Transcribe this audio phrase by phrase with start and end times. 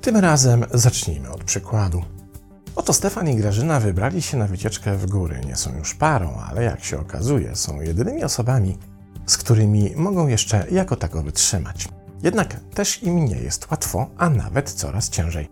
[0.00, 2.02] Tym razem zacznijmy od przykładu.
[2.76, 5.40] Oto Stefan i Grażyna wybrali się na wycieczkę w góry.
[5.46, 8.78] Nie są już parą, ale jak się okazuje, są jedynymi osobami,
[9.26, 11.88] z którymi mogą jeszcze jako tako wytrzymać.
[12.22, 15.48] Jednak też im nie jest łatwo, a nawet coraz ciężej.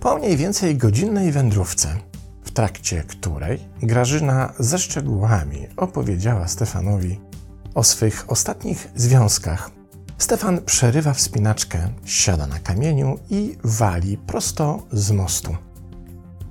[0.00, 1.88] Po mniej więcej godzinnej wędrówce,
[2.52, 7.20] trakcie której Grażyna ze szczegółami opowiedziała Stefanowi
[7.74, 9.70] o swych ostatnich związkach,
[10.22, 15.56] Stefan przerywa wspinaczkę, siada na kamieniu i wali prosto z mostu.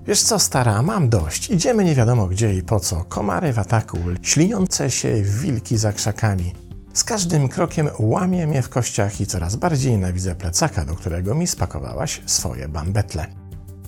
[0.08, 1.50] Wiesz co, stara, mam dość.
[1.50, 3.04] Idziemy nie wiadomo gdzie i po co.
[3.04, 6.56] Komary w ataku, śliniące się wilki za krzakami.
[6.94, 11.48] Z każdym krokiem łamie mnie w kościach i coraz bardziej nienawidzę plecaka, do którego mi
[11.48, 13.41] spakowałaś swoje bambetle.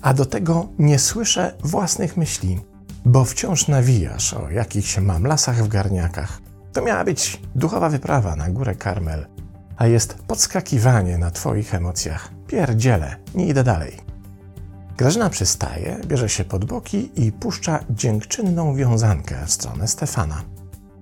[0.04, 2.60] A do tego nie słyszę własnych myśli,
[3.04, 6.40] bo wciąż nawijasz o jakichś mamlasach w garniakach.
[6.72, 9.26] To miała być duchowa wyprawa na górę Karmel,
[9.76, 12.30] a jest podskakiwanie na twoich emocjach.
[12.46, 13.96] Pierdziele, nie idę dalej.
[14.96, 20.42] Grażyna przystaje, bierze się pod boki i puszcza dziękczynną wiązankę w stronę Stefana.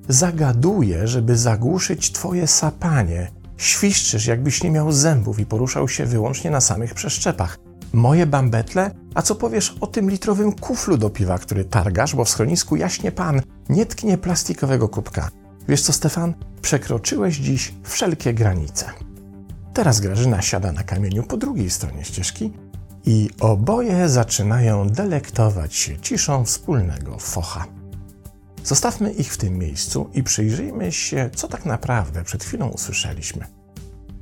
[0.08, 3.30] Zagaduje, żeby zagłuszyć twoje sapanie.
[3.56, 7.58] Świszczysz, jakbyś nie miał zębów i poruszał się wyłącznie na samych przeszczepach.
[7.92, 8.90] Moje bambetle?
[9.14, 13.12] A co powiesz o tym litrowym kuflu do piwa, który targasz, bo w schronisku jaśnie
[13.12, 15.30] pan nie tknie plastikowego kubka?
[15.68, 16.34] Wiesz co, Stefan?
[16.62, 18.86] Przekroczyłeś dziś wszelkie granice.
[19.74, 22.52] Teraz Grażyna siada na kamieniu po drugiej stronie ścieżki
[23.06, 27.66] i oboje zaczynają delektować się ciszą wspólnego focha.
[28.64, 33.46] Zostawmy ich w tym miejscu i przyjrzyjmy się, co tak naprawdę przed chwilą usłyszeliśmy.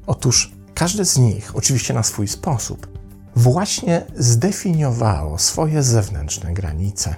[0.06, 2.99] Otóż każde z nich, oczywiście na swój sposób,
[3.36, 7.14] właśnie zdefiniowało swoje zewnętrzne granice.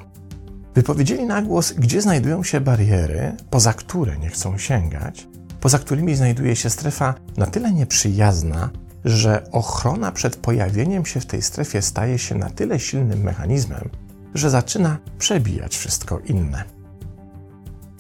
[0.75, 5.29] Wypowiedzieli na głos, gdzie znajdują się bariery, poza które nie chcą sięgać,
[5.61, 8.71] poza którymi znajduje się strefa na tyle nieprzyjazna,
[9.05, 13.89] że ochrona przed pojawieniem się w tej strefie staje się na tyle silnym mechanizmem,
[14.35, 16.65] że zaczyna przebijać wszystko inne.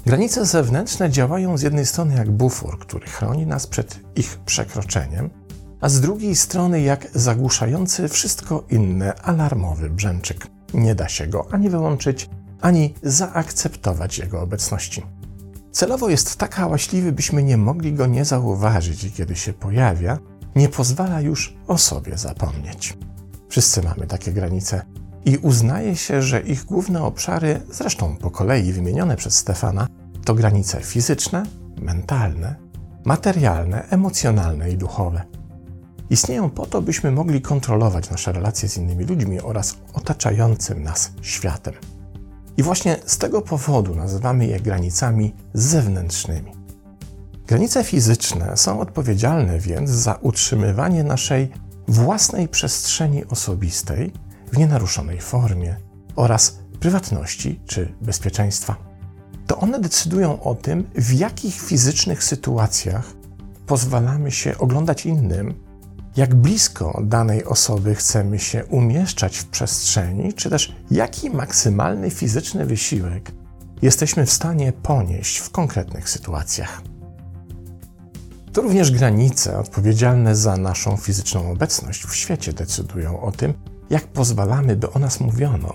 [0.06, 5.30] Granice zewnętrzne działają z jednej strony jak bufor, który chroni nas przed ich przekroczeniem,
[5.82, 10.46] a z drugiej strony jak zagłuszający wszystko inne alarmowy brzęczyk.
[10.74, 15.02] Nie da się go ani wyłączyć, ani zaakceptować jego obecności.
[15.72, 20.18] Celowo jest tak hałaśliwy, byśmy nie mogli go nie zauważyć kiedy się pojawia,
[20.56, 22.98] nie pozwala już o sobie zapomnieć.
[23.48, 24.82] Wszyscy mamy takie granice
[25.24, 29.86] i uznaje się, że ich główne obszary, zresztą po kolei wymienione przez Stefana,
[30.24, 31.42] to granice fizyczne,
[31.80, 32.54] mentalne,
[33.04, 35.41] materialne, emocjonalne i duchowe.
[36.10, 41.74] Istnieją po to, byśmy mogli kontrolować nasze relacje z innymi ludźmi oraz otaczającym nas światem.
[42.56, 46.52] I właśnie z tego powodu nazywamy je granicami zewnętrznymi.
[47.46, 51.52] Granice fizyczne są odpowiedzialne więc za utrzymywanie naszej
[51.88, 54.12] własnej przestrzeni osobistej
[54.52, 55.76] w nienaruszonej formie
[56.16, 58.76] oraz prywatności czy bezpieczeństwa.
[59.46, 63.06] To one decydują o tym, w jakich fizycznych sytuacjach
[63.66, 65.54] pozwalamy się oglądać innym,
[66.16, 73.32] jak blisko danej osoby chcemy się umieszczać w przestrzeni, czy też jaki maksymalny fizyczny wysiłek
[73.82, 76.82] jesteśmy w stanie ponieść w konkretnych sytuacjach.
[78.52, 83.54] To również granice odpowiedzialne za naszą fizyczną obecność w świecie decydują o tym,
[83.90, 85.74] jak pozwalamy, by o nas mówiono,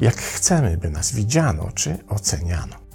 [0.00, 2.85] jak chcemy, by nas widziano czy oceniano.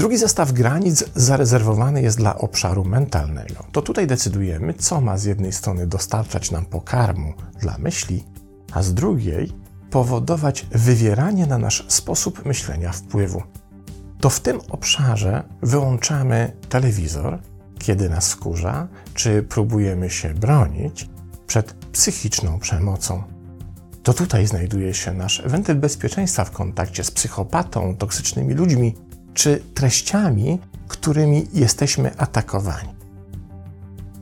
[0.00, 3.64] Drugi zestaw granic zarezerwowany jest dla obszaru mentalnego.
[3.72, 8.24] To tutaj decydujemy, co ma z jednej strony dostarczać nam pokarmu dla myśli,
[8.72, 9.52] a z drugiej
[9.90, 13.42] powodować wywieranie na nasz sposób myślenia wpływu.
[14.20, 17.38] To w tym obszarze wyłączamy telewizor,
[17.78, 21.08] kiedy nas skórza, czy próbujemy się bronić
[21.46, 23.22] przed psychiczną przemocą.
[24.02, 28.94] To tutaj znajduje się nasz wentyl bezpieczeństwa w kontakcie z psychopatą, toksycznymi ludźmi
[29.34, 32.88] czy treściami, którymi jesteśmy atakowani.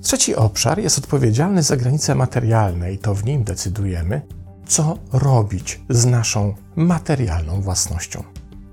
[0.02, 4.22] Trzeci obszar jest odpowiedzialny za granice materialne i to w nim decydujemy,
[4.66, 8.22] co robić z naszą materialną własnością.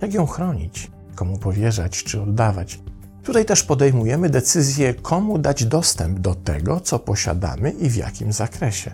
[0.02, 2.80] Jak ją chronić, komu powierzać czy oddawać.
[3.24, 8.92] Tutaj też podejmujemy decyzję, komu dać dostęp do tego, co posiadamy i w jakim zakresie.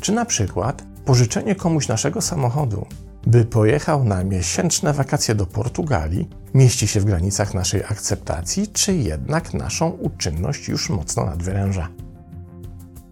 [0.00, 2.86] Czy na przykład pożyczenie komuś naszego samochodu
[3.26, 9.54] by pojechał na miesięczne wakacje do Portugalii, mieści się w granicach naszej akceptacji, czy jednak
[9.54, 11.88] naszą uczynność już mocno nadwyręża.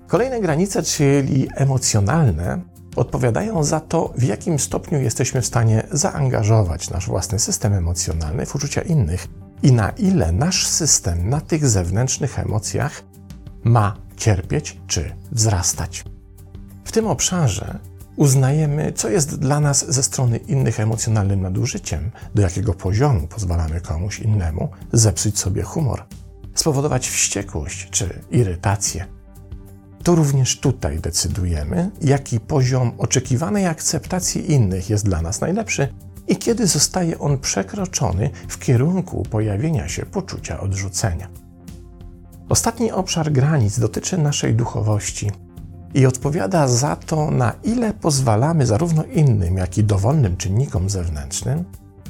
[0.07, 2.61] Kolejne granice, czyli emocjonalne,
[2.97, 8.55] odpowiadają za to, w jakim stopniu jesteśmy w stanie zaangażować nasz własny system emocjonalny w
[8.55, 9.29] uczucia innych
[9.63, 13.03] i na ile nasz system na tych zewnętrznych emocjach
[13.65, 16.05] ma cierpieć czy wzrastać.
[16.85, 17.79] W tym obszarze
[18.21, 24.21] uznajemy, co jest dla nas ze strony innych emocjonalnym nadużyciem, do jakiego poziomu pozwalamy komuś
[24.21, 26.05] innemu zepsuć sobie humor,
[26.55, 29.05] spowodować wściekłość czy irytację.
[30.03, 35.95] To również tutaj decydujemy, jaki poziom oczekiwanej akceptacji innych jest dla nas najlepszy
[36.29, 41.29] i kiedy zostaje on przekroczony w kierunku pojawienia się poczucia odrzucenia.
[42.49, 45.31] Ostatni obszar granic dotyczy naszej duchowości
[45.95, 51.65] i odpowiada za to, na ile pozwalamy zarówno innym, jak i dowolnym czynnikom zewnętrznym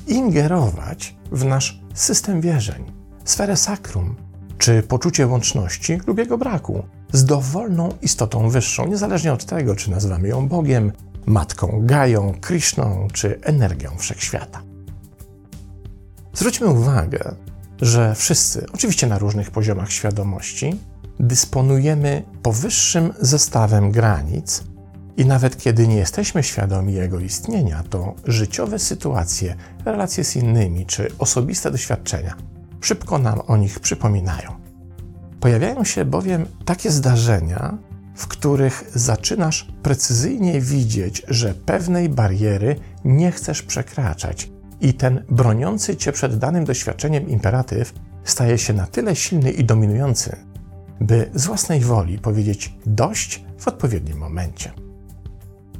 [0.07, 2.93] ingerować w nasz system wierzeń,
[3.25, 4.17] sferę sakrum,
[4.59, 6.83] czy poczucie łączności lub jego braku
[7.13, 10.93] z dowolną istotą wyższą, niezależnie od tego, czy nazywamy ją Bogiem,
[11.27, 14.63] Matką Gają, Krishną czy energią wszechświata.
[16.35, 17.35] Zwróćmy uwagę,
[17.81, 20.81] że wszyscy, oczywiście na różnych poziomach świadomości,
[21.21, 24.65] dysponujemy powyższym zestawem granic
[25.17, 31.09] i nawet kiedy nie jesteśmy świadomi jego istnienia, to życiowe sytuacje, relacje z innymi czy
[31.19, 32.35] osobiste doświadczenia
[32.81, 34.51] szybko nam o nich przypominają.
[35.41, 37.79] Pojawiają się bowiem takie zdarzenia,
[38.15, 44.51] w których zaczynasz precyzyjnie widzieć, że pewnej bariery nie chcesz przekraczać,
[44.81, 47.95] i ten broniący cię przed danym doświadczeniem imperatyw
[48.25, 50.37] staje się na tyle silny i dominujący,
[51.01, 54.73] by z własnej woli powiedzieć dość w odpowiednim momencie.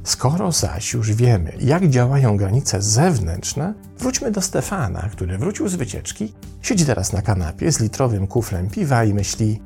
[0.05, 6.35] Skoro zaś już wiemy, jak działają granice zewnętrzne, wróćmy do Stefana, który wrócił z wycieczki,
[6.63, 9.63] siedzi teraz na kanapie z litrowym kuflem piwa i myśli: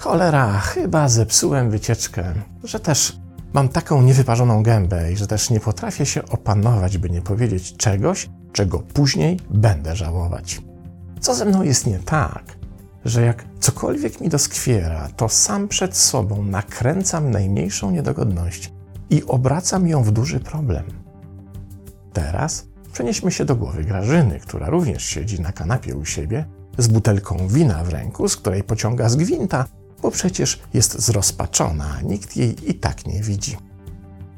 [0.00, 2.34] Cholera, chyba zepsułem wycieczkę,
[2.64, 3.18] że też
[3.52, 8.30] mam taką niewyparzoną gębę i że też nie potrafię się opanować, by nie powiedzieć czegoś,
[8.52, 10.62] czego później będę żałować.
[11.20, 12.44] Co ze mną jest nie tak,
[13.04, 18.72] że jak cokolwiek mi doskwiera, to sam przed sobą nakręcam najmniejszą niedogodność
[19.10, 20.84] i obracam ją w duży problem.
[22.12, 26.44] Teraz przenieśmy się do głowy Grażyny, która również siedzi na kanapie u siebie
[26.78, 29.64] z butelką wina w ręku, z której pociąga z gwinta,
[30.02, 33.56] bo przecież jest zrozpaczona, nikt jej i tak nie widzi.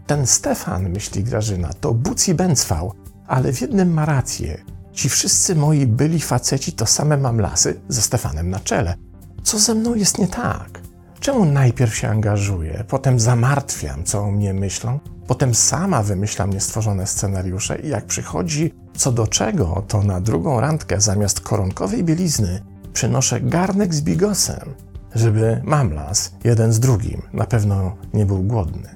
[0.07, 2.93] Ten Stefan, myśli Grażyna, to buci bęcwał,
[3.27, 4.65] ale w jednym ma rację.
[4.95, 8.95] Ci wszyscy moi byli faceci to same mamlasy ze Stefanem na czele.
[9.43, 10.81] Co ze mną jest nie tak?
[11.21, 17.79] Czemu najpierw się angażuję, potem zamartwiam, co o mnie myślą, potem sama wymyślam niestworzone scenariusze
[17.79, 22.63] i jak przychodzi co do czego, to na drugą randkę zamiast koronkowej bielizny
[22.93, 24.75] przynoszę garnek z bigosem,
[25.15, 28.89] żeby mamlas jeden z drugim na pewno nie był głodny.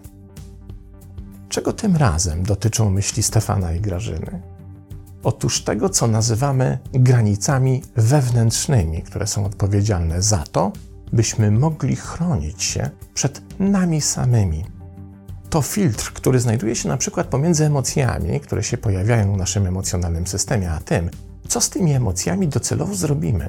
[1.48, 4.57] Czego tym razem dotyczą myśli Stefana i Grażyny?
[5.22, 10.72] Otóż tego, co nazywamy granicami wewnętrznymi, które są odpowiedzialne za to,
[11.12, 14.64] byśmy mogli chronić się przed nami samymi.
[15.50, 20.26] To filtr, który znajduje się na przykład pomiędzy emocjami, które się pojawiają w naszym emocjonalnym
[20.26, 21.10] systemie, a tym,
[21.48, 23.48] co z tymi emocjami docelowo zrobimy.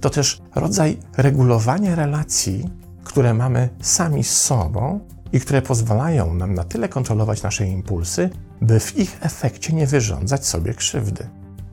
[0.00, 2.70] To też rodzaj regulowania relacji,
[3.04, 5.00] które mamy sami z sobą
[5.32, 8.30] i które pozwalają nam na tyle kontrolować nasze impulsy,
[8.62, 11.28] by w ich efekcie nie wyrządzać sobie krzywdy.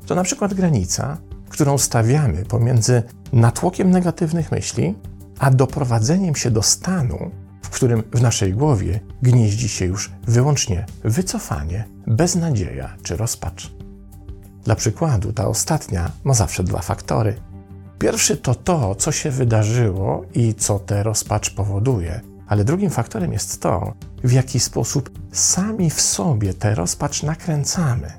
[0.05, 1.17] To na przykład granica,
[1.49, 3.03] którą stawiamy pomiędzy
[3.33, 4.95] natłokiem negatywnych myśli,
[5.39, 7.31] a doprowadzeniem się do stanu,
[7.61, 13.71] w którym w naszej głowie gnieździ się już wyłącznie wycofanie, beznadzieja czy rozpacz.
[14.63, 17.35] Dla przykładu, ta ostatnia ma zawsze dwa faktory.
[17.99, 23.61] Pierwszy to to, co się wydarzyło i co tę rozpacz powoduje, ale drugim faktorem jest
[23.61, 28.11] to, w jaki sposób sami w sobie tę rozpacz nakręcamy.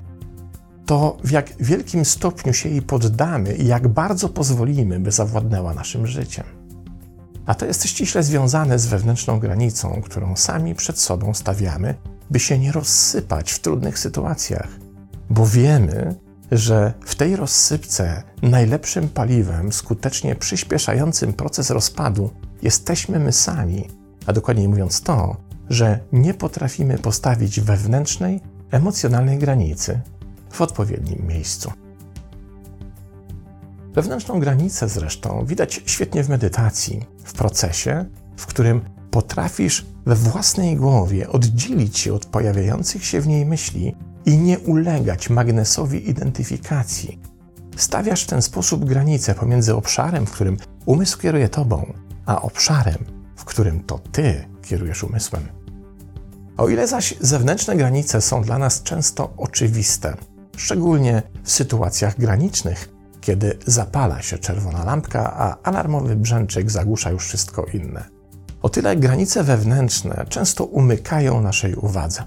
[0.85, 6.07] To, w jak wielkim stopniu się jej poddamy i jak bardzo pozwolimy, by zawładnęła naszym
[6.07, 6.45] życiem.
[7.45, 11.95] A to jest ściśle związane z wewnętrzną granicą, którą sami przed sobą stawiamy,
[12.29, 14.69] by się nie rozsypać w trudnych sytuacjach,
[15.29, 16.15] bo wiemy,
[16.51, 22.29] że w tej rozsypce najlepszym paliwem skutecznie przyspieszającym proces rozpadu
[22.61, 25.37] jesteśmy my sami, a dokładniej mówiąc to,
[25.69, 30.01] że nie potrafimy postawić wewnętrznej, emocjonalnej granicy
[30.49, 31.71] w odpowiednim miejscu.
[33.93, 38.05] Wewnętrzną granicę zresztą widać świetnie w medytacji, w procesie,
[38.37, 44.37] w którym potrafisz we własnej głowie oddzielić się od pojawiających się w niej myśli i
[44.37, 47.19] nie ulegać magnesowi identyfikacji.
[47.75, 51.93] Stawiasz w ten sposób granicę pomiędzy obszarem, w którym umysł kieruje tobą,
[52.25, 55.47] a obszarem, w którym to ty kierujesz umysłem.
[56.57, 60.17] O ile zaś zewnętrzne granice są dla nas często oczywiste,
[60.57, 62.89] szczególnie w sytuacjach granicznych,
[63.21, 68.05] kiedy zapala się czerwona lampka, a alarmowy brzęczyk zagłusza już wszystko inne.
[68.61, 72.23] O tyle granice wewnętrzne często umykają naszej uwadze.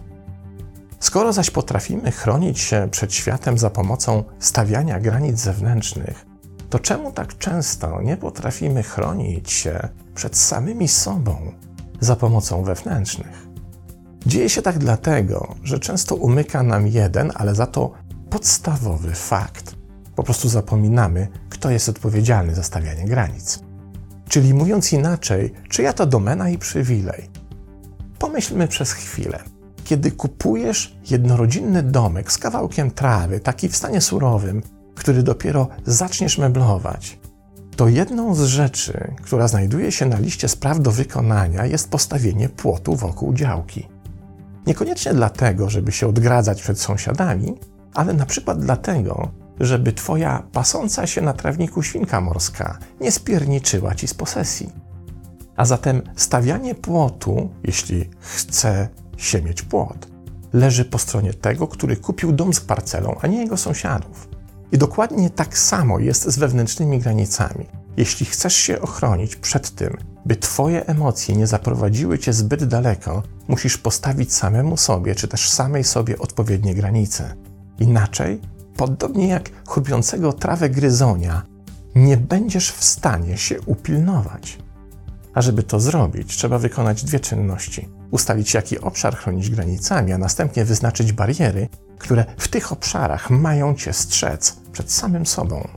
[1.00, 6.26] Skoro zaś potrafimy chronić się przed światem za pomocą stawiania granic zewnętrznych,
[6.74, 11.52] to czemu tak często nie potrafimy chronić się przed samymi sobą
[12.00, 13.46] za pomocą wewnętrznych?
[14.26, 17.92] Dzieje się tak dlatego, że często umyka nam jeden, ale za to
[18.30, 19.74] podstawowy fakt.
[20.16, 23.60] Po prostu zapominamy, kto jest odpowiedzialny za stawianie granic.
[24.28, 27.30] Czyli mówiąc inaczej, czyja to domena i przywilej.
[28.18, 29.38] Pomyślmy przez chwilę.
[29.84, 34.62] Kiedy kupujesz jednorodzinny domek z kawałkiem trawy, taki w stanie surowym,
[34.94, 37.18] który dopiero zaczniesz meblować,
[37.76, 42.96] to jedną z rzeczy, która znajduje się na liście spraw do wykonania, jest postawienie płotu
[42.96, 43.88] wokół działki.
[44.66, 47.54] Niekoniecznie dlatego, żeby się odgradzać przed sąsiadami,
[47.94, 49.28] ale na przykład dlatego,
[49.60, 54.72] żeby twoja pasąca się na trawniku świnka morska nie spierniczyła ci z posesji.
[55.56, 60.08] A zatem stawianie płotu, jeśli chce się mieć płot,
[60.52, 64.28] leży po stronie tego, który kupił dom z parcelą, a nie jego sąsiadów.
[64.72, 67.66] I dokładnie tak samo jest z wewnętrznymi granicami.
[67.96, 73.78] Jeśli chcesz się ochronić przed tym, by Twoje emocje nie zaprowadziły Cię zbyt daleko, musisz
[73.78, 77.34] postawić samemu sobie, czy też samej sobie odpowiednie granice.
[77.78, 78.40] Inaczej,
[78.76, 81.42] podobnie jak chrupiącego trawę gryzonia,
[81.94, 84.58] nie będziesz w stanie się upilnować.
[85.34, 90.64] A żeby to zrobić, trzeba wykonać dwie czynności: ustalić, jaki obszar chronić granicami, a następnie
[90.64, 91.68] wyznaczyć bariery,
[91.98, 95.68] które w tych obszarach mają cię strzec przed samym sobą.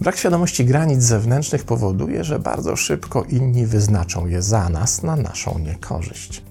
[0.00, 5.58] Brak świadomości granic zewnętrznych powoduje, że bardzo szybko inni wyznaczą je za nas na naszą
[5.58, 6.44] niekorzyść.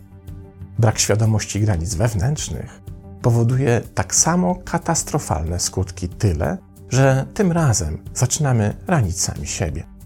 [0.80, 2.82] Brak świadomości granic wewnętrznych
[3.22, 6.58] powoduje tak samo katastrofalne skutki tyle,
[6.90, 9.99] że tym razem zaczynamy ranić sami siebie.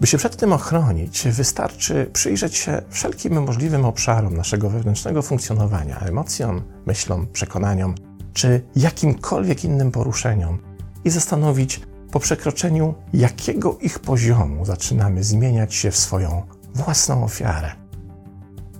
[0.00, 6.62] By się przed tym ochronić, wystarczy przyjrzeć się wszelkim możliwym obszarom naszego wewnętrznego funkcjonowania emocjom,
[6.86, 7.94] myślom, przekonaniom
[8.32, 10.58] czy jakimkolwiek innym poruszeniom
[11.04, 11.80] i zastanowić,
[12.12, 16.42] po przekroczeniu jakiego ich poziomu zaczynamy zmieniać się w swoją
[16.74, 17.72] własną ofiarę.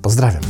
[0.02, 0.42] Pozdrawiam.